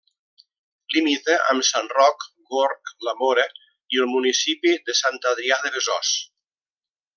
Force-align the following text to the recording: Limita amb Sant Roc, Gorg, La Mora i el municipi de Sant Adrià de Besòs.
Limita 0.93 1.35
amb 1.51 1.65
Sant 1.67 1.89
Roc, 1.97 2.25
Gorg, 2.55 2.93
La 3.09 3.15
Mora 3.21 3.45
i 3.97 4.01
el 4.05 4.11
municipi 4.15 4.75
de 4.89 4.99
Sant 5.03 5.23
Adrià 5.35 5.63
de 5.67 5.75
Besòs. 5.79 6.19